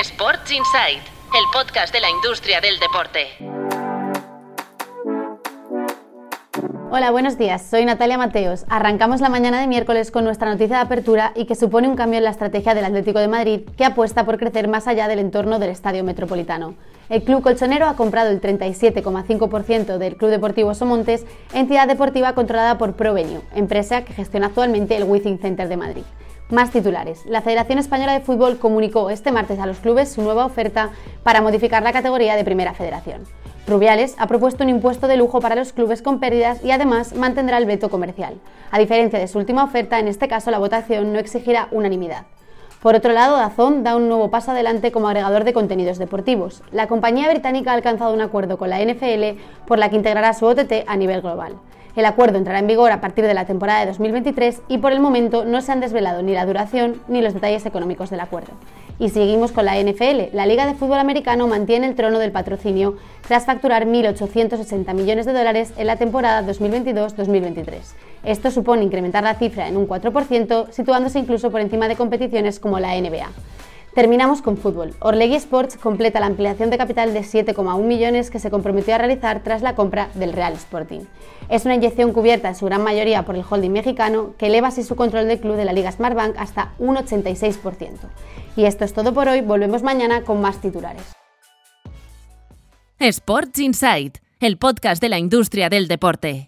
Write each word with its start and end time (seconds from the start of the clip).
Sports 0.00 0.50
Insight, 0.50 0.98
el 0.98 1.44
podcast 1.52 1.94
de 1.94 2.00
la 2.00 2.10
industria 2.10 2.60
del 2.60 2.80
deporte. 2.80 3.28
Hola, 6.90 7.12
buenos 7.12 7.38
días. 7.38 7.64
Soy 7.64 7.84
Natalia 7.84 8.18
Mateos. 8.18 8.64
Arrancamos 8.68 9.20
la 9.20 9.28
mañana 9.28 9.60
de 9.60 9.68
miércoles 9.68 10.10
con 10.10 10.24
nuestra 10.24 10.50
noticia 10.50 10.78
de 10.78 10.82
apertura 10.82 11.30
y 11.36 11.44
que 11.44 11.54
supone 11.54 11.86
un 11.86 11.94
cambio 11.94 12.18
en 12.18 12.24
la 12.24 12.30
estrategia 12.30 12.74
del 12.74 12.84
Atlético 12.84 13.20
de 13.20 13.28
Madrid, 13.28 13.60
que 13.76 13.84
apuesta 13.84 14.26
por 14.26 14.36
crecer 14.36 14.66
más 14.66 14.88
allá 14.88 15.06
del 15.06 15.20
entorno 15.20 15.60
del 15.60 15.70
Estadio 15.70 16.02
Metropolitano. 16.02 16.74
El 17.08 17.22
club 17.22 17.42
colchonero 17.42 17.86
ha 17.86 17.94
comprado 17.94 18.30
el 18.30 18.40
37,5% 18.40 19.98
del 19.98 20.16
Club 20.16 20.30
Deportivo 20.30 20.74
Somontes, 20.74 21.24
entidad 21.52 21.86
deportiva 21.86 22.34
controlada 22.34 22.78
por 22.78 22.94
Provenio, 22.94 23.42
empresa 23.54 24.04
que 24.04 24.12
gestiona 24.12 24.48
actualmente 24.48 24.96
el 24.96 25.04
Withing 25.04 25.38
Center 25.38 25.68
de 25.68 25.76
Madrid. 25.76 26.04
Más 26.50 26.70
titulares. 26.70 27.24
La 27.24 27.40
Federación 27.40 27.78
Española 27.78 28.12
de 28.12 28.20
Fútbol 28.20 28.58
comunicó 28.58 29.08
este 29.08 29.32
martes 29.32 29.58
a 29.58 29.64
los 29.64 29.78
clubes 29.78 30.12
su 30.12 30.20
nueva 30.20 30.44
oferta 30.44 30.90
para 31.22 31.40
modificar 31.40 31.82
la 31.82 31.92
categoría 31.94 32.36
de 32.36 32.44
Primera 32.44 32.74
Federación. 32.74 33.22
Rubiales 33.66 34.14
ha 34.18 34.26
propuesto 34.26 34.62
un 34.62 34.68
impuesto 34.68 35.08
de 35.08 35.16
lujo 35.16 35.40
para 35.40 35.54
los 35.54 35.72
clubes 35.72 36.02
con 36.02 36.20
pérdidas 36.20 36.62
y 36.62 36.70
además 36.70 37.14
mantendrá 37.14 37.56
el 37.56 37.64
veto 37.64 37.88
comercial. 37.88 38.34
A 38.70 38.78
diferencia 38.78 39.18
de 39.18 39.26
su 39.26 39.38
última 39.38 39.64
oferta, 39.64 39.98
en 39.98 40.06
este 40.06 40.28
caso 40.28 40.50
la 40.50 40.58
votación 40.58 41.14
no 41.14 41.18
exigirá 41.18 41.68
unanimidad. 41.70 42.26
Por 42.82 42.94
otro 42.94 43.14
lado, 43.14 43.38
Dazón 43.38 43.82
da 43.82 43.96
un 43.96 44.08
nuevo 44.08 44.30
paso 44.30 44.50
adelante 44.50 44.92
como 44.92 45.08
agregador 45.08 45.44
de 45.44 45.54
contenidos 45.54 45.96
deportivos. 45.96 46.62
La 46.72 46.88
compañía 46.88 47.30
británica 47.30 47.70
ha 47.70 47.74
alcanzado 47.74 48.12
un 48.12 48.20
acuerdo 48.20 48.58
con 48.58 48.68
la 48.68 48.84
NFL 48.84 49.40
por 49.66 49.78
la 49.78 49.88
que 49.88 49.96
integrará 49.96 50.34
su 50.34 50.44
OTT 50.44 50.84
a 50.86 50.96
nivel 50.98 51.22
global. 51.22 51.54
El 51.96 52.06
acuerdo 52.06 52.38
entrará 52.38 52.58
en 52.58 52.66
vigor 52.66 52.90
a 52.90 53.00
partir 53.00 53.24
de 53.24 53.34
la 53.34 53.46
temporada 53.46 53.80
de 53.80 53.86
2023 53.86 54.62
y 54.66 54.78
por 54.78 54.90
el 54.90 54.98
momento 54.98 55.44
no 55.44 55.60
se 55.60 55.70
han 55.70 55.78
desvelado 55.78 56.22
ni 56.22 56.32
la 56.32 56.44
duración 56.44 57.00
ni 57.06 57.22
los 57.22 57.34
detalles 57.34 57.66
económicos 57.66 58.10
del 58.10 58.18
acuerdo. 58.18 58.52
Y 58.98 59.10
seguimos 59.10 59.52
con 59.52 59.64
la 59.64 59.80
NFL. 59.80 60.34
La 60.34 60.46
Liga 60.46 60.66
de 60.66 60.74
Fútbol 60.74 60.98
Americano 60.98 61.46
mantiene 61.46 61.86
el 61.86 61.94
trono 61.94 62.18
del 62.18 62.32
patrocinio 62.32 62.96
tras 63.26 63.46
facturar 63.46 63.86
1.860 63.86 64.92
millones 64.92 65.24
de 65.24 65.32
dólares 65.32 65.72
en 65.76 65.86
la 65.86 65.96
temporada 65.96 66.42
2022-2023. 66.52 67.64
Esto 68.24 68.50
supone 68.50 68.82
incrementar 68.82 69.22
la 69.22 69.34
cifra 69.34 69.68
en 69.68 69.76
un 69.76 69.86
4%, 69.86 70.70
situándose 70.70 71.20
incluso 71.20 71.52
por 71.52 71.60
encima 71.60 71.86
de 71.86 71.94
competiciones 71.94 72.58
como 72.58 72.80
la 72.80 73.00
NBA. 73.00 73.28
Terminamos 73.94 74.42
con 74.42 74.56
fútbol. 74.56 74.92
Orlegui 74.98 75.36
Sports 75.36 75.76
completa 75.76 76.18
la 76.18 76.26
ampliación 76.26 76.68
de 76.68 76.78
capital 76.78 77.14
de 77.14 77.20
7,1 77.20 77.80
millones 77.84 78.28
que 78.28 78.40
se 78.40 78.50
comprometió 78.50 78.92
a 78.92 78.98
realizar 78.98 79.44
tras 79.44 79.62
la 79.62 79.76
compra 79.76 80.10
del 80.14 80.32
Real 80.32 80.54
Sporting. 80.54 81.02
Es 81.48 81.64
una 81.64 81.76
inyección 81.76 82.12
cubierta 82.12 82.48
en 82.48 82.56
su 82.56 82.66
gran 82.66 82.82
mayoría 82.82 83.24
por 83.24 83.36
el 83.36 83.44
holding 83.48 83.70
mexicano 83.70 84.34
que 84.36 84.46
eleva 84.46 84.68
así 84.68 84.82
su 84.82 84.96
control 84.96 85.28
del 85.28 85.38
club 85.38 85.54
de 85.54 85.64
la 85.64 85.72
Liga 85.72 85.92
Smartbank 85.92 86.36
hasta 86.38 86.74
un 86.80 86.96
86%. 86.96 87.98
Y 88.56 88.64
esto 88.64 88.84
es 88.84 88.92
todo 88.94 89.14
por 89.14 89.28
hoy, 89.28 89.42
volvemos 89.42 89.84
mañana 89.84 90.22
con 90.22 90.40
más 90.40 90.60
titulares. 90.60 91.12
Sports 92.98 93.60
Insight, 93.60 94.18
el 94.40 94.58
podcast 94.58 95.00
de 95.00 95.08
la 95.08 95.18
industria 95.18 95.68
del 95.68 95.86
deporte. 95.86 96.42